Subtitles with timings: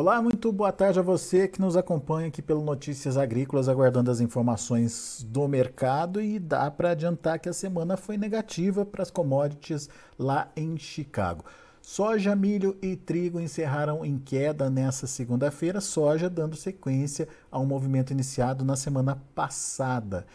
[0.00, 4.20] Olá, muito boa tarde a você que nos acompanha aqui pelo Notícias Agrícolas, aguardando as
[4.20, 9.90] informações do mercado e dá para adiantar que a semana foi negativa para as commodities
[10.16, 11.44] lá em Chicago.
[11.82, 18.12] Soja, milho e trigo encerraram em queda nessa segunda-feira, soja dando sequência a um movimento
[18.12, 20.28] iniciado na semana passada.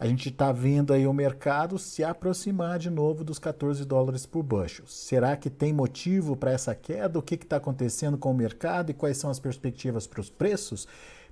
[0.00, 4.42] A gente está vendo aí o mercado se aproximar de novo dos 14 dólares por
[4.42, 4.86] bushel.
[4.86, 7.18] Será que tem motivo para essa queda?
[7.18, 10.88] O que está acontecendo com o mercado e quais são as perspectivas para os preços?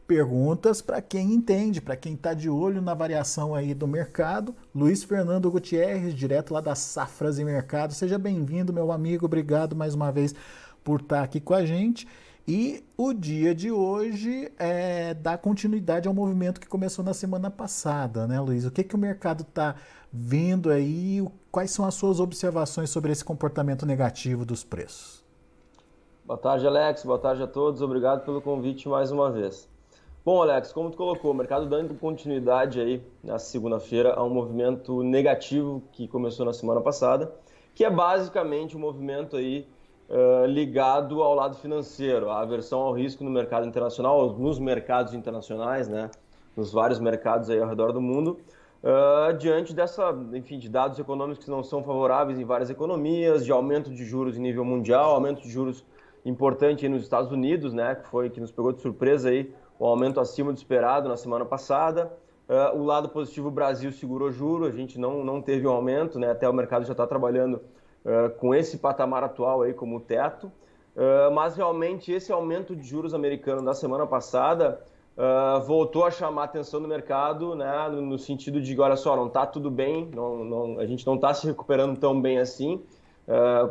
[0.06, 4.54] Perguntas para quem entende, para quem está de olho na variação aí do mercado.
[4.74, 7.94] Luiz Fernando Gutierrez, direto lá das Safras e Mercado.
[7.94, 9.24] Seja bem-vindo, meu amigo.
[9.24, 10.34] Obrigado mais uma vez
[10.84, 12.06] por estar tá aqui com a gente.
[12.50, 18.26] E o dia de hoje é, dá continuidade ao movimento que começou na semana passada,
[18.26, 18.64] né, Luiz?
[18.64, 19.74] O que, que o mercado está
[20.10, 21.22] vendo aí?
[21.52, 25.22] Quais são as suas observações sobre esse comportamento negativo dos preços?
[26.24, 27.04] Boa tarde, Alex.
[27.04, 27.82] Boa tarde a todos.
[27.82, 29.68] Obrigado pelo convite mais uma vez.
[30.24, 35.02] Bom, Alex, como tu colocou, o mercado dando continuidade aí na segunda-feira a um movimento
[35.02, 37.30] negativo que começou na semana passada,
[37.74, 39.68] que é basicamente um movimento aí
[40.08, 45.88] uh, ligado ao lado financeiro, a aversão ao risco no mercado internacional, nos mercados internacionais,
[45.88, 46.10] né,
[46.56, 48.38] nos vários mercados aí ao redor do mundo,
[48.82, 53.52] uh, diante dessa, enfim, de dados econômicos que não são favoráveis em várias economias, de
[53.52, 55.84] aumento de juros em nível mundial, aumento de juros
[56.24, 60.18] importante nos Estados Unidos, né, que foi que nos pegou de surpresa aí, o aumento
[60.18, 62.12] acima do esperado na semana passada.
[62.48, 66.18] Uh, o lado positivo, o Brasil segurou juro, a gente não, não teve um aumento,
[66.18, 67.60] né, até o mercado já está trabalhando
[68.38, 70.46] com esse patamar atual aí como teto,
[70.96, 74.80] uh, mas realmente esse aumento de juros americano da semana passada
[75.16, 79.14] uh, voltou a chamar a atenção do mercado, né, no, no sentido de, olha só,
[79.14, 82.82] não está tudo bem, não, não, a gente não está se recuperando tão bem assim,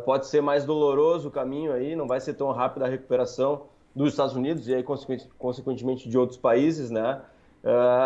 [0.05, 3.63] pode ser mais doloroso o caminho aí, não vai ser tão rápida a recuperação
[3.95, 7.23] dos Estados Unidos e aí consequentemente de outros países, né?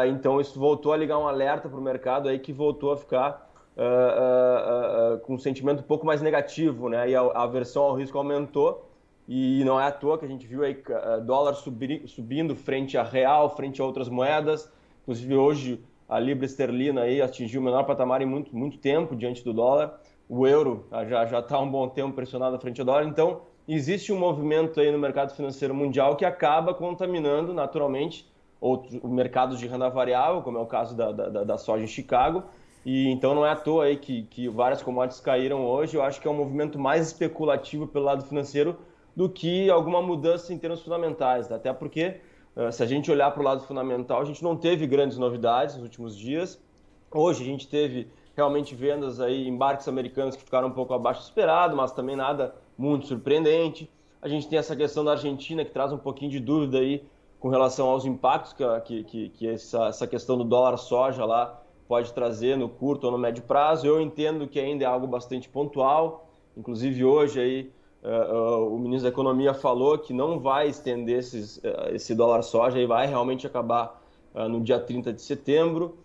[0.07, 3.50] então isso voltou a ligar um alerta para o mercado aí que voltou a ficar
[3.77, 7.09] uh, uh, com um sentimento um pouco mais negativo, né?
[7.09, 8.87] E a, a aversão ao risco aumentou
[9.27, 10.81] e não é à toa que a gente viu aí
[11.25, 14.69] dólar subir, subindo frente a real, frente a outras moedas.
[15.03, 19.43] Inclusive hoje a libra esterlina aí atingiu o menor patamar em muito, muito tempo diante
[19.43, 19.99] do dólar.
[20.27, 23.05] O euro já já está um bom tempo pressionado frente ao dólar.
[23.05, 28.29] Então existe um movimento aí no mercado financeiro mundial que acaba contaminando naturalmente
[28.61, 32.43] outros mercados de renda variável, como é o caso da, da, da soja em Chicago,
[32.85, 35.95] e então não é à toa aí que, que várias commodities caíram hoje.
[35.95, 38.77] Eu acho que é um movimento mais especulativo pelo lado financeiro
[39.15, 41.51] do que alguma mudança em termos fundamentais.
[41.51, 42.19] Até porque,
[42.55, 45.75] eh, se a gente olhar para o lado fundamental, a gente não teve grandes novidades
[45.75, 46.59] nos últimos dias.
[47.11, 51.25] Hoje a gente teve realmente vendas aí, embarques americanos que ficaram um pouco abaixo do
[51.25, 53.89] esperado, mas também nada muito surpreendente.
[54.21, 57.03] A gente tem essa questão da Argentina que traz um pouquinho de dúvida aí
[57.39, 58.55] com relação aos impactos
[58.85, 63.11] que, que, que essa, essa questão do dólar soja lá pode trazer no curto ou
[63.11, 63.85] no médio prazo.
[63.85, 66.29] Eu entendo que ainda é algo bastante pontual.
[66.55, 67.71] Inclusive hoje aí
[68.03, 72.41] uh, uh, o ministro da Economia falou que não vai estender esses, uh, esse dólar
[72.41, 73.99] soja e vai realmente acabar
[74.49, 75.97] no dia 30 de setembro.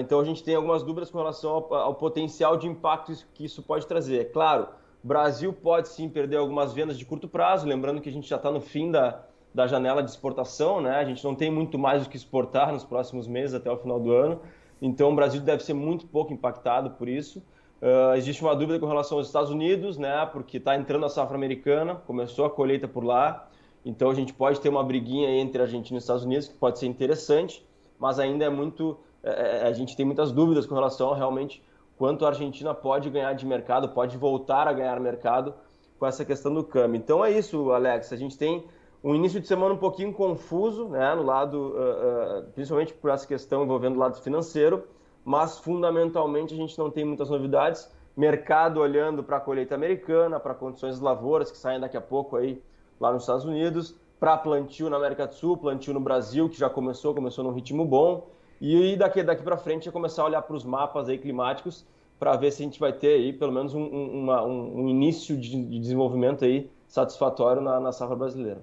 [0.00, 3.62] então a gente tem algumas dúvidas com relação ao, ao potencial de impacto que isso
[3.62, 4.22] pode trazer.
[4.22, 4.66] É claro,
[5.04, 8.50] Brasil pode sim perder algumas vendas de curto prazo, lembrando que a gente já está
[8.50, 9.22] no fim da,
[9.54, 10.96] da janela de exportação, né?
[10.96, 14.00] A gente não tem muito mais o que exportar nos próximos meses até o final
[14.00, 14.40] do ano.
[14.80, 17.42] Então, o Brasil deve ser muito pouco impactado por isso.
[17.80, 20.24] Uh, existe uma dúvida com relação aos Estados Unidos, né?
[20.32, 23.48] Porque está entrando a safra americana, começou a colheita por lá.
[23.84, 26.78] Então, a gente pode ter uma briguinha entre Argentina e os Estados Unidos, que pode
[26.78, 27.64] ser interessante,
[27.98, 28.98] mas ainda é muito.
[29.22, 31.62] É, é, a gente tem muitas dúvidas com relação a realmente
[31.96, 35.54] quanto a Argentina pode ganhar de mercado, pode voltar a ganhar mercado
[35.98, 36.96] com essa questão do câmbio.
[36.96, 38.12] Então, é isso, Alex.
[38.12, 38.64] A gente tem
[39.04, 43.26] um início de semana um pouquinho confuso, né, no lado, uh, uh, principalmente por essa
[43.26, 44.84] questão envolvendo o lado financeiro,
[45.22, 47.92] mas fundamentalmente a gente não tem muitas novidades.
[48.16, 52.36] Mercado olhando para a colheita americana, para condições de lavouras que saem daqui a pouco
[52.36, 52.62] aí
[52.98, 56.70] lá nos Estados Unidos, para plantio na América do Sul, plantio no Brasil, que já
[56.70, 58.26] começou, começou num ritmo bom,
[58.58, 61.84] e daqui, daqui para frente é começar a olhar para os mapas aí climáticos
[62.18, 65.36] para ver se a gente vai ter aí pelo menos um, um, uma, um, início
[65.36, 68.62] de, de, desenvolvimento aí satisfatório na, na safra brasileira.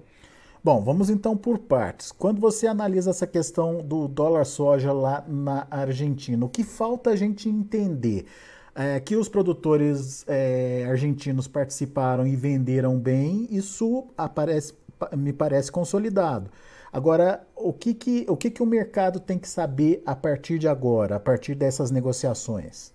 [0.64, 2.12] Bom, vamos então por partes.
[2.12, 7.16] Quando você analisa essa questão do dólar soja lá na Argentina, o que falta a
[7.16, 8.26] gente entender?
[8.72, 14.72] É, que os produtores é, argentinos participaram e venderam bem, isso aparece,
[15.16, 16.48] me parece consolidado.
[16.92, 20.68] Agora, o que, que, o que, que o mercado tem que saber a partir de
[20.68, 22.92] agora, a partir dessas negociações?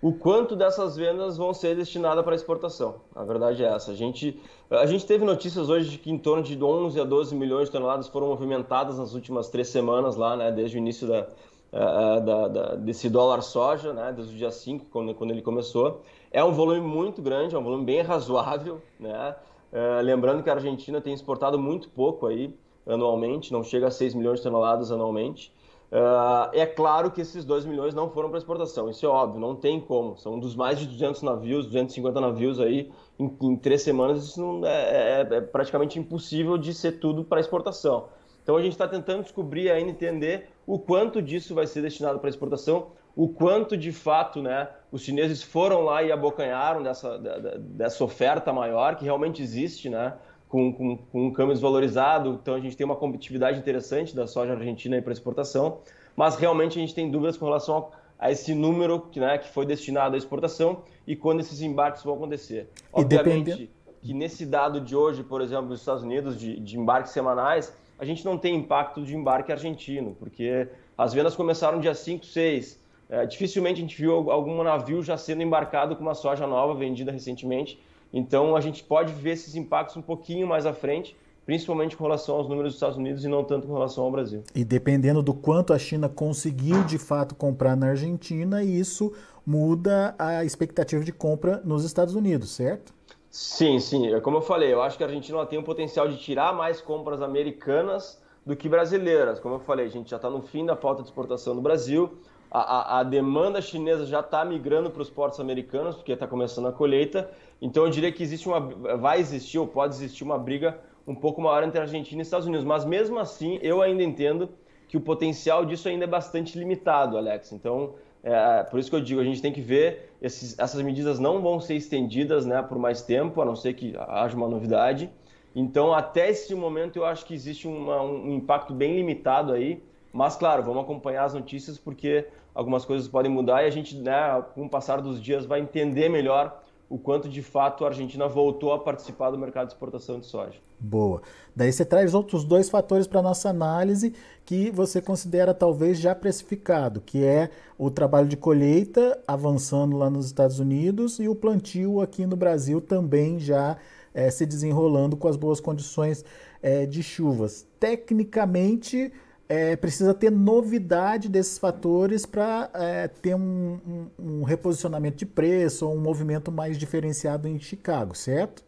[0.00, 2.96] O quanto dessas vendas vão ser destinadas para exportação.
[3.14, 3.92] A verdade é essa.
[3.92, 4.40] A gente,
[4.70, 7.72] a gente teve notícias hoje de que em torno de 11 a 12 milhões de
[7.72, 11.26] toneladas foram movimentadas nas últimas três semanas lá, né, desde o início da,
[11.72, 16.02] uh, da, da, desse dólar soja, né, desde o dia 5, quando, quando ele começou.
[16.30, 19.34] É um volume muito grande, é um volume bem razoável, né?
[19.72, 22.54] Uh, lembrando que a Argentina tem exportado muito pouco aí
[22.86, 25.52] anualmente, não chega a 6 milhões de toneladas anualmente.
[25.90, 29.54] Uh, é claro que esses 2 milhões não foram para exportação, isso é óbvio, não
[29.54, 30.16] tem como.
[30.16, 34.66] São dos mais de 200 navios, 250 navios aí em, em três semanas, isso não
[34.66, 38.08] é, é, é praticamente impossível de ser tudo para exportação.
[38.42, 42.28] Então a gente está tentando descobrir ainda entender o quanto disso vai ser destinado para
[42.28, 47.18] exportação, o quanto de fato né, os chineses foram lá e abocanharam dessa,
[47.58, 50.14] dessa oferta maior que realmente existe, né?
[50.48, 54.52] Com, com, com um câmbio desvalorizado, então a gente tem uma competitividade interessante da soja
[54.52, 55.78] argentina para exportação,
[56.14, 57.88] mas realmente a gente tem dúvidas com relação
[58.18, 62.02] a, a esse número que, né, que foi destinado à exportação e quando esses embarques
[62.02, 62.70] vão acontecer.
[62.74, 63.70] E Obviamente depende...
[64.02, 68.04] que nesse dado de hoje, por exemplo, dos Estados Unidos, de, de embarques semanais, a
[68.04, 72.86] gente não tem impacto de embarque argentino, porque as vendas começaram dia 5, 6.
[73.08, 77.12] É, dificilmente a gente viu algum navio já sendo embarcado com uma soja nova vendida
[77.12, 77.78] recentemente.
[78.16, 81.14] Então a gente pode ver esses impactos um pouquinho mais à frente,
[81.44, 84.42] principalmente com relação aos números dos Estados Unidos e não tanto com relação ao Brasil.
[84.54, 89.12] E dependendo do quanto a China conseguiu de fato comprar na Argentina, isso
[89.44, 92.94] muda a expectativa de compra nos Estados Unidos, certo?
[93.30, 94.14] Sim, sim.
[94.14, 96.80] É como eu falei, eu acho que a Argentina tem o potencial de tirar mais
[96.80, 99.38] compras americanas do que brasileiras.
[99.38, 102.16] Como eu falei, a gente já está no fim da falta de exportação do Brasil.
[102.50, 106.72] A, a, demanda chinesa já está migrando para os portos americanos, porque está começando a
[106.72, 107.30] colheita.
[107.60, 111.40] Então eu diria que existe uma, vai existir ou pode existir uma briga um pouco
[111.40, 112.64] maior entre Argentina e Estados Unidos.
[112.64, 114.48] Mas mesmo assim, eu ainda entendo
[114.88, 117.52] que o potencial disso ainda é bastante limitado, Alex.
[117.52, 121.18] Então, é, por isso que eu digo, a gente tem que ver, esses, essas medidas
[121.18, 125.10] não vão ser estendidas né, por mais tempo, a não ser que haja uma novidade.
[125.54, 129.82] Então, até esse momento, eu acho que existe uma, um impacto bem limitado aí.
[130.16, 134.42] Mas, claro, vamos acompanhar as notícias, porque algumas coisas podem mudar e a gente, né,
[134.54, 136.58] com o passar dos dias, vai entender melhor
[136.88, 140.58] o quanto de fato a Argentina voltou a participar do mercado de exportação de soja.
[140.80, 141.20] Boa.
[141.54, 144.14] Daí você traz outros dois fatores para nossa análise
[144.44, 150.26] que você considera talvez já precificado, que é o trabalho de colheita avançando lá nos
[150.26, 153.76] Estados Unidos e o plantio aqui no Brasil também já
[154.14, 156.24] é, se desenrolando com as boas condições
[156.62, 157.66] é, de chuvas.
[157.78, 159.12] Tecnicamente,
[159.48, 165.86] é, precisa ter novidade desses fatores para é, ter um, um, um, reposicionamento de preço
[165.86, 168.64] ou um movimento mais diferenciado em Chicago, certo?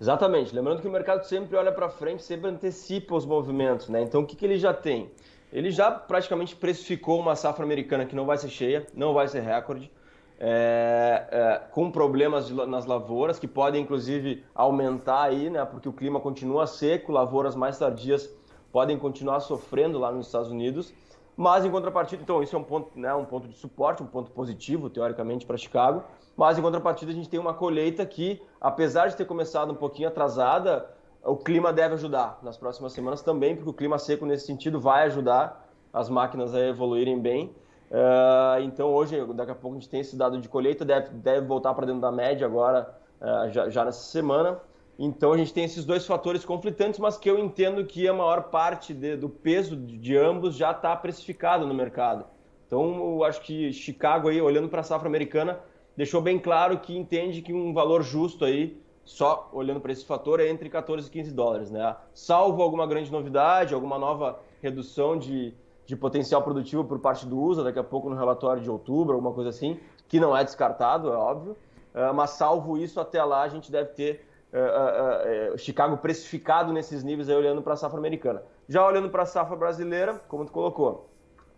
[0.00, 0.54] Exatamente.
[0.54, 3.88] Lembrando que o mercado sempre olha para frente, sempre antecipa os movimentos.
[3.88, 4.02] Né?
[4.02, 5.10] Então, o que, que ele já tem?
[5.52, 9.40] Ele já praticamente precificou uma safra americana que não vai ser cheia, não vai ser
[9.40, 9.92] recorde,
[10.40, 15.64] é, é, com problemas de, nas lavouras, que podem inclusive aumentar aí, né?
[15.64, 18.28] porque o clima continua seco, lavouras mais tardias
[18.72, 20.92] podem continuar sofrendo lá nos Estados Unidos,
[21.36, 24.30] mas em contrapartida, então isso é um ponto, né, um ponto de suporte, um ponto
[24.30, 26.02] positivo teoricamente para Chicago,
[26.36, 30.08] mas em contrapartida a gente tem uma colheita que, apesar de ter começado um pouquinho
[30.08, 30.88] atrasada,
[31.24, 35.04] o clima deve ajudar nas próximas semanas também, porque o clima seco nesse sentido vai
[35.04, 37.54] ajudar as máquinas a evoluírem bem.
[37.90, 41.46] Uh, então hoje, daqui a pouco a gente tem esse dado de colheita, deve, deve
[41.46, 44.58] voltar para dentro da média agora, uh, já, já nessa semana.
[44.98, 48.44] Então a gente tem esses dois fatores conflitantes, mas que eu entendo que a maior
[48.44, 52.26] parte de, do peso de, ambos já está precificado no mercado.
[52.66, 55.60] Então eu acho que Chicago aí, olhando para a safra americana,
[55.96, 60.40] deixou bem claro que entende que um valor justo aí, só olhando para esse fator,
[60.40, 61.96] é entre 14 e 15 dólares, né?
[62.14, 65.52] Salvo alguma grande novidade, alguma nova redução de,
[65.86, 69.34] de potencial produtivo por parte do USA, daqui a pouco no relatório de outubro, alguma
[69.34, 71.56] coisa assim, que não é descartado, é óbvio.
[71.94, 77.02] Uh, mas salvo isso, até lá a gente deve ter uh, uh, Chicago precificado nesses
[77.02, 78.42] níveis aí olhando para a safra americana.
[78.68, 81.08] Já olhando para a safra brasileira, como tu colocou,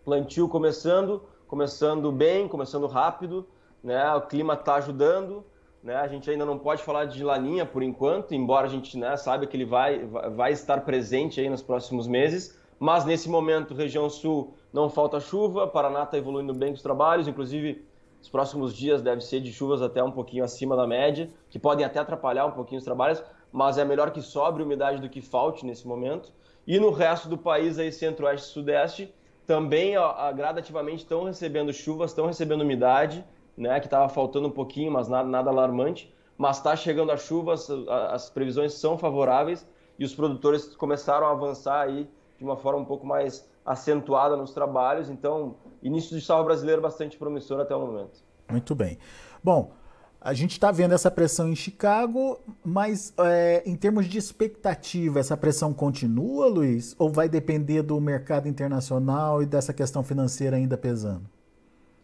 [0.03, 3.47] plantio começando, começando bem, começando rápido,
[3.83, 4.13] né?
[4.15, 5.43] O clima está ajudando,
[5.83, 5.95] né?
[5.95, 9.45] A gente ainda não pode falar de laninha por enquanto, embora a gente né, saiba
[9.45, 12.59] que ele vai, vai estar presente aí nos próximos meses.
[12.79, 17.27] Mas nesse momento, região sul não falta chuva, Paraná está evoluindo bem com os trabalhos,
[17.27, 17.85] inclusive
[18.25, 21.85] os próximos dias deve ser de chuvas até um pouquinho acima da média, que podem
[21.85, 25.63] até atrapalhar um pouquinho os trabalhos, mas é melhor que sobre umidade do que falte
[25.63, 26.33] nesse momento.
[26.65, 29.13] E no resto do país, aí centro-oeste e sudeste,
[29.45, 33.23] também ó, gradativamente estão recebendo chuvas, estão recebendo umidade,
[33.55, 36.11] né, que estava faltando um pouquinho, mas nada, nada alarmante.
[36.35, 37.69] Mas está chegando a chuvas,
[38.09, 42.85] as previsões são favoráveis e os produtores começaram a avançar aí de uma forma um
[42.85, 45.11] pouco mais acentuada nos trabalhos.
[45.11, 48.23] Então, início de safra brasileiro bastante promissor até o momento.
[48.49, 48.97] Muito bem.
[49.43, 49.71] Bom,
[50.19, 55.37] a gente está vendo essa pressão em Chicago, mas é, em termos de expectativa, essa
[55.37, 56.95] pressão continua, Luiz?
[56.97, 61.29] Ou vai depender do mercado internacional e dessa questão financeira ainda pesando?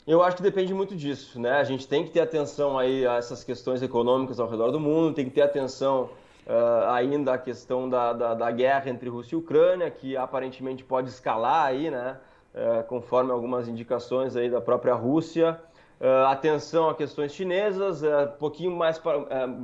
[0.06, 1.54] Eu acho que depende muito disso, né?
[1.54, 5.16] A gente tem que ter atenção aí a essas questões econômicas ao redor do mundo,
[5.16, 6.10] tem que ter atenção
[6.46, 11.10] uh, ainda à questão da, da, da, guerra entre Rússia e Ucrânia, que aparentemente pode
[11.10, 12.18] escalar aí, né?
[12.54, 15.60] Uh, conforme algumas indicações aí da própria Rússia.
[16.00, 19.00] Uh, atenção a questões chinesas, um pouquinho mais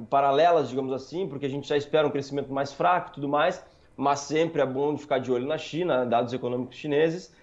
[0.10, 3.66] paralelas, digamos assim, porque a gente já espera um crescimento mais fraco e tudo mais,
[3.96, 7.34] mas sempre é bom ficar de olho na China, dados econômicos chineses.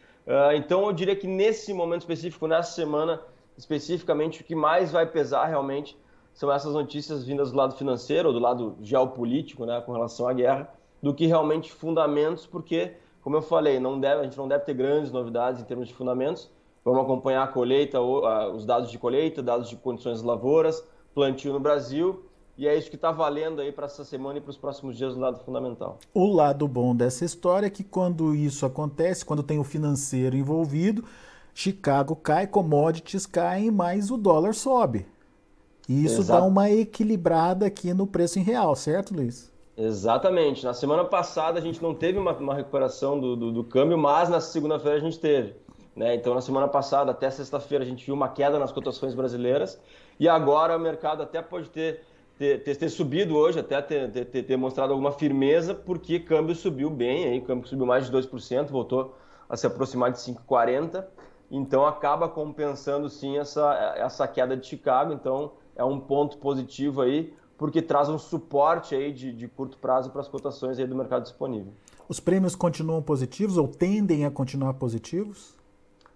[0.57, 3.21] então eu diria que nesse momento específico, nessa semana
[3.57, 5.97] especificamente, o que mais vai pesar realmente
[6.33, 10.33] são essas notícias vindas do lado financeiro ou do lado geopolítico, né, com relação à
[10.33, 10.69] guerra,
[11.03, 14.75] do que realmente fundamentos, porque, como eu falei, não deve, a gente não deve ter
[14.75, 16.49] grandes novidades em termos de fundamentos,
[16.85, 21.59] Vamos acompanhar a colheita, os dados de colheita, dados de condições de lavouras, plantio no
[21.59, 22.27] Brasil.
[22.59, 25.15] E é isso que está valendo aí para essa semana e para os próximos dias
[25.15, 25.99] do lado fundamental.
[26.13, 31.03] O lado bom dessa história é que quando isso acontece, quando tem o financeiro envolvido,
[31.55, 35.07] Chicago cai, commodities caem, mas o dólar sobe.
[35.89, 36.41] E isso Exato.
[36.41, 39.51] dá uma equilibrada aqui no preço em real, certo, Luiz?
[39.77, 40.65] Exatamente.
[40.65, 44.29] Na semana passada a gente não teve uma, uma recuperação do, do, do câmbio, mas
[44.29, 45.55] na segunda-feira a gente teve.
[45.97, 46.15] Né?
[46.15, 49.81] Então, na semana passada, até sexta-feira, a gente viu uma queda nas cotações brasileiras
[50.19, 52.03] e agora o mercado até pode ter,
[52.37, 56.55] ter, ter, ter subido hoje, até ter, ter, ter, mostrado alguma firmeza, porque o câmbio
[56.55, 59.17] subiu bem, aí, o câmbio subiu mais de 2%, voltou
[59.49, 61.05] a se aproximar de 5,40%.
[61.51, 65.13] Então, acaba compensando sim essa, essa queda de Chicago.
[65.13, 70.11] Então, é um ponto positivo aí, porque traz um suporte aí de, de curto prazo
[70.11, 71.73] para as cotações aí do mercado disponível.
[72.09, 75.55] Os prêmios continuam positivos ou tendem a continuar positivos?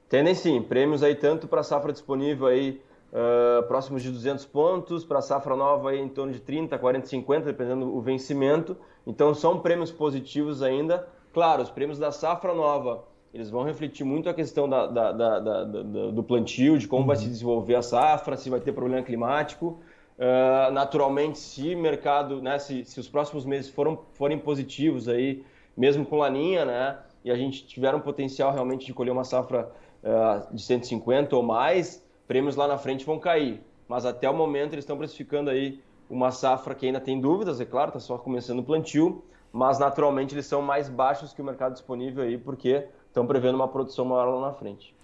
[0.09, 2.81] Tendem sim, prêmios aí tanto para a safra disponível aí
[3.13, 7.07] uh, próximos de 200 pontos, para a safra nova aí em torno de 30, 40,
[7.07, 8.77] 50, dependendo do vencimento.
[9.07, 11.07] Então são prêmios positivos ainda.
[11.33, 15.65] Claro, os prêmios da safra nova, eles vão refletir muito a questão da, da, da,
[15.65, 17.07] do plantio, de como uhum.
[17.07, 19.79] vai se desenvolver a safra, se vai ter problema climático.
[20.19, 25.45] Uh, naturalmente, se mercado, né, se, se os próximos meses foram, forem positivos aí,
[25.77, 29.71] mesmo com laninha, né, e a gente tiver um potencial realmente de colher uma safra
[30.03, 33.63] uh, de 150 ou mais, prêmios lá na frente vão cair.
[33.87, 37.65] Mas até o momento eles estão precificando aí uma safra que ainda tem dúvidas, é
[37.65, 39.23] claro, está só começando o plantio,
[39.53, 43.69] mas naturalmente eles são mais baixos que o mercado disponível aí, porque estão prevendo uma
[43.69, 44.95] produção maior lá na frente.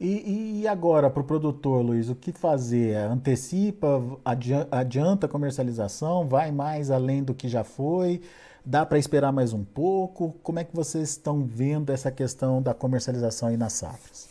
[0.00, 2.94] E, e agora, para o produtor, Luiz, o que fazer?
[2.96, 4.00] Antecipa,
[4.70, 8.20] adianta a comercialização, vai mais além do que já foi?
[8.64, 10.36] Dá para esperar mais um pouco?
[10.42, 14.28] Como é que vocês estão vendo essa questão da comercialização aí nas safras?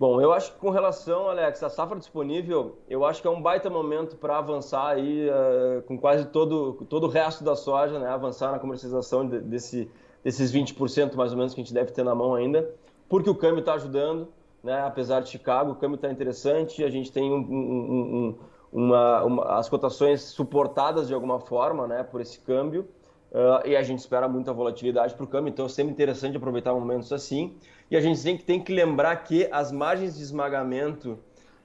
[0.00, 3.42] Bom, eu acho que com relação, Alex, à safra disponível, eu acho que é um
[3.42, 8.08] baita momento para avançar aí uh, com quase todo, todo o resto da soja, né?
[8.08, 9.90] Avançar na comercialização de, desse,
[10.22, 12.70] desses 20% mais ou menos que a gente deve ter na mão ainda,
[13.08, 14.28] porque o câmbio está ajudando,
[14.68, 14.84] né?
[14.86, 18.38] Apesar de Chicago, o câmbio está interessante, a gente tem um, um, um,
[18.70, 22.02] uma, uma, as cotações suportadas de alguma forma, né?
[22.02, 22.86] Por esse câmbio.
[23.32, 26.74] Uh, e a gente espera muita volatilidade para o câmbio, então é sempre interessante aproveitar
[26.74, 27.56] momentos assim.
[27.90, 31.18] E a gente tem que, tem que lembrar que as margens de esmagamento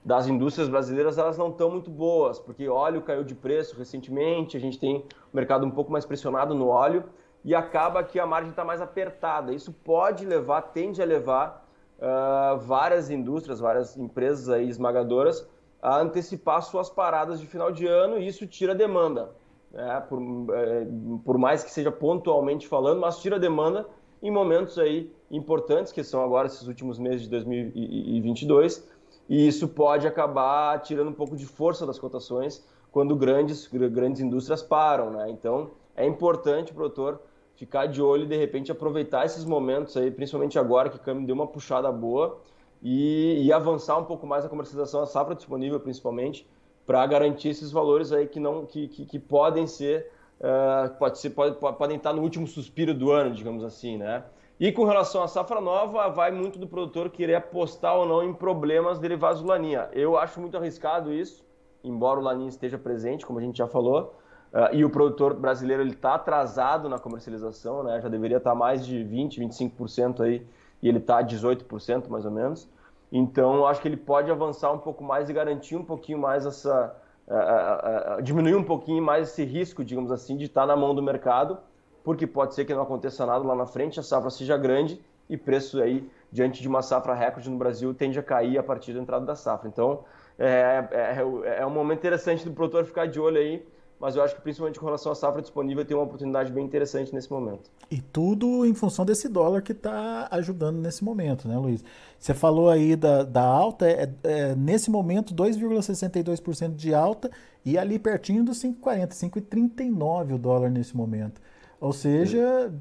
[0.04, 4.60] das indústrias brasileiras elas não estão muito boas, porque óleo caiu de preço recentemente, a
[4.60, 7.06] gente tem um mercado um pouco mais pressionado no óleo
[7.46, 9.54] e acaba que a margem está mais apertada.
[9.54, 11.63] Isso pode levar, tende a levar
[12.00, 15.48] uh, várias indústrias, várias empresas aí esmagadoras
[15.82, 19.32] a antecipar suas paradas de final de ano e isso tira demanda
[19.74, 20.22] é, por,
[20.56, 20.88] é,
[21.26, 23.88] por mais que seja pontualmente falando, mas tira demanda
[24.22, 28.88] em momentos aí importantes, que são agora esses últimos meses de 2022,
[29.28, 34.62] e isso pode acabar tirando um pouco de força das cotações quando grandes, grandes indústrias
[34.62, 35.30] param, né?
[35.30, 37.20] Então, é importante o produtor
[37.56, 41.26] ficar de olho e, de repente, aproveitar esses momentos aí, principalmente agora que o câmbio
[41.26, 42.40] deu uma puxada boa,
[42.84, 46.46] e, e avançar um pouco mais a comercialização, a safra disponível, principalmente,
[46.86, 51.30] para garantir esses valores aí que não que, que, que podem ser, uh, pode ser
[51.30, 54.26] pode, podem estar no último suspiro do ano, digamos assim, né?
[54.60, 58.34] E com relação à safra nova, vai muito do produtor querer apostar ou não em
[58.34, 59.90] problemas derivados do laninha.
[59.94, 61.44] Eu acho muito arriscado isso,
[61.84, 64.14] embora o laninha esteja presente, como a gente já falou,
[64.54, 68.00] uh, e o produtor brasileiro ele está atrasado na comercialização, né?
[68.02, 70.46] Já deveria estar mais de 20, 25% aí,
[70.82, 72.70] e ele está a 18% mais ou menos.
[73.12, 76.96] Então, acho que ele pode avançar um pouco mais e garantir um pouquinho mais essa.
[77.28, 81.02] Uh, uh, diminuir um pouquinho mais esse risco, digamos assim, de estar na mão do
[81.02, 81.58] mercado,
[82.04, 85.38] porque pode ser que não aconteça nada lá na frente, a safra seja grande e
[85.38, 89.00] preço aí diante de uma safra recorde no Brasil tende a cair a partir da
[89.00, 89.70] entrada da safra.
[89.70, 90.04] Então
[90.38, 93.66] é, é, é um momento interessante do produtor ficar de olho aí
[94.04, 97.16] mas eu acho que principalmente com relação à safra disponível tem uma oportunidade bem interessante
[97.16, 97.72] nesse momento.
[97.90, 101.82] E tudo em função desse dólar que está ajudando nesse momento, né, Luiz?
[102.20, 107.32] Você falou aí da, da alta, é, é nesse momento 2,62% de alta
[107.64, 111.40] e ali pertinho dos 5,40, 5,39 o dólar nesse momento.
[111.80, 112.74] Ou seja,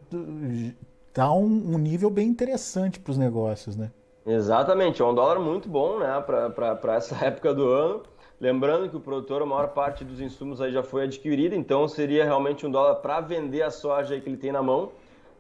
[1.07, 3.93] está um, um nível bem interessante para os negócios, né?
[4.27, 8.03] Exatamente, é um dólar muito bom né, para essa época do ano.
[8.43, 12.25] Lembrando que o produtor, a maior parte dos insumos aí já foi adquirida, então seria
[12.25, 14.91] realmente um dólar para vender a soja que ele tem na mão.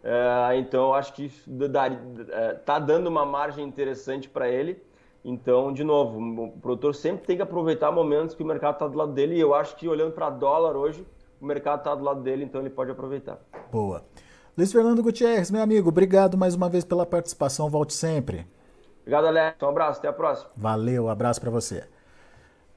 [0.05, 4.81] É, então, acho que está é, dando uma margem interessante para ele.
[5.25, 8.97] Então, de novo, o produtor sempre tem que aproveitar momentos que o mercado está do
[8.97, 9.35] lado dele.
[9.35, 11.05] E eu acho que olhando para dólar hoje,
[11.41, 13.41] o mercado está do lado dele, então ele pode aproveitar.
[13.73, 14.05] Boa.
[14.57, 17.69] Luiz Fernando Gutierrez, meu amigo, obrigado mais uma vez pela participação.
[17.69, 18.47] Volte sempre.
[19.01, 19.61] Obrigado, Alex.
[19.61, 20.53] Um abraço, até a próxima.
[20.57, 21.83] Valeu, abraço para você.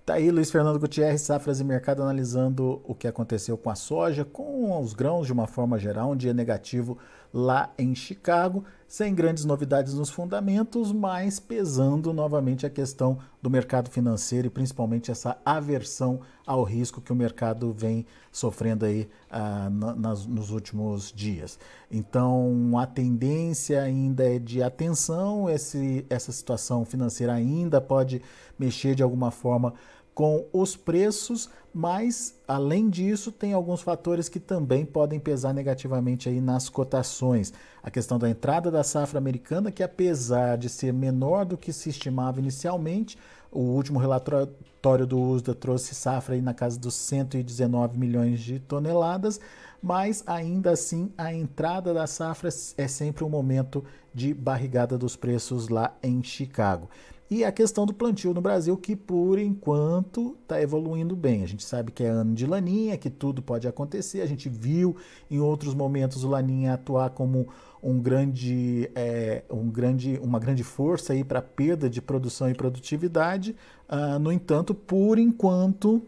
[0.06, 4.24] Tá aí Luiz Fernando Gutierrez, Safras e Mercado, analisando o que aconteceu com a soja,
[4.24, 7.00] com os grãos de uma forma geral, um dia negativo
[7.34, 13.90] lá em Chicago, sem grandes novidades nos fundamentos, mas pesando novamente a questão do mercado
[13.90, 20.26] financeiro e principalmente essa aversão ao risco que o mercado vem sofrendo aí ah, nas,
[20.26, 21.58] nos últimos dias.
[21.90, 28.22] Então a tendência ainda é de atenção, esse, essa situação financeira ainda pode
[28.58, 29.74] mexer de alguma forma
[30.16, 36.40] com os preços, mas além disso tem alguns fatores que também podem pesar negativamente aí
[36.40, 37.52] nas cotações.
[37.84, 41.90] A questão da entrada da safra americana, que apesar de ser menor do que se
[41.90, 43.18] estimava inicialmente,
[43.52, 49.40] o último relatório do USDA trouxe safra aí na casa dos 119 milhões de toneladas,
[49.84, 55.68] mas ainda assim a entrada da safra é sempre um momento de barrigada dos preços
[55.68, 56.90] lá em Chicago.
[57.30, 61.42] E a questão do plantio no Brasil, que por enquanto está evoluindo bem.
[61.44, 64.22] A gente sabe que é ano de laninha, que tudo pode acontecer.
[64.22, 64.96] A gente viu
[65.30, 67.48] em outros momentos o laninha atuar como
[67.82, 73.56] um grande, é, um grande, uma grande força para perda de produção e produtividade.
[73.90, 76.04] Uh, no entanto, por enquanto,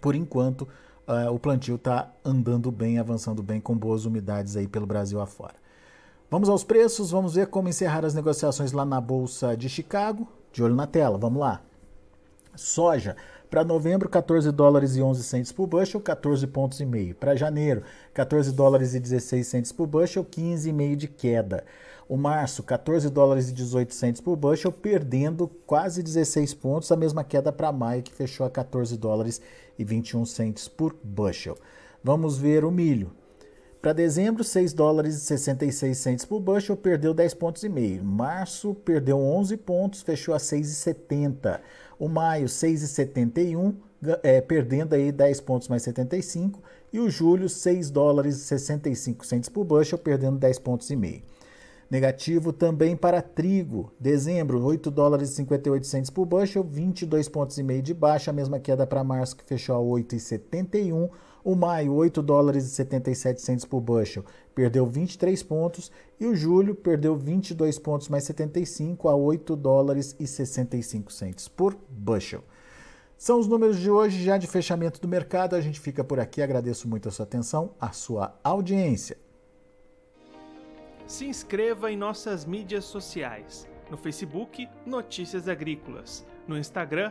[0.00, 0.62] por enquanto,
[1.08, 5.54] uh, o plantio está andando bem, avançando bem, com boas umidades aí pelo Brasil afora.
[6.30, 10.28] Vamos aos preços, vamos ver como encerrar as negociações lá na Bolsa de Chicago.
[10.52, 11.62] De olho na tela, vamos lá.
[12.54, 13.16] Soja,
[13.48, 17.14] para novembro, 14 dólares e 11 centes por bushel, 14 pontos e meio.
[17.14, 21.64] Para janeiro, 14 dólares e 16 centes por bushel, 15,5 de queda.
[22.06, 27.24] O março, 14 dólares e 18 centes por bushel, perdendo quase 16 pontos, a mesma
[27.24, 29.40] queda para maio, que fechou a 14 dólares
[29.78, 31.56] e 21 centes por bushel.
[32.04, 33.12] Vamos ver o milho.
[33.80, 38.04] Para dezembro, 6 dólares e 66 centes por bushel, perdeu 10 pontos e meio.
[38.04, 41.60] Março, perdeu 11 pontos, fechou a 6,70.
[41.96, 43.74] O maio, 6,71,
[44.24, 46.60] é, perdendo aí 10 pontos mais 75.
[46.92, 51.22] E o julho, 6 dólares e 65 centes por bushel, perdendo 10 pontos e meio.
[51.88, 53.92] Negativo também para trigo.
[53.98, 58.34] Dezembro, 8 dólares e 58 centes por bushel, 22 pontos e meio de baixa, a
[58.34, 61.08] mesma queda para março que fechou a 8,71.
[61.48, 64.22] O maio, 8 dólares e 77 centes por bushel,
[64.54, 65.90] perdeu 23 pontos.
[66.20, 71.74] E o julho perdeu 22 pontos mais 75 a 8 dólares e 65 centes por
[71.88, 72.44] bushel.
[73.16, 75.56] São os números de hoje, já de fechamento do mercado.
[75.56, 76.42] A gente fica por aqui.
[76.42, 79.16] Agradeço muito a sua atenção, a sua audiência.
[81.06, 83.66] Se inscreva em nossas mídias sociais.
[83.90, 86.26] No Facebook, Notícias Agrícolas.
[86.46, 87.10] No Instagram,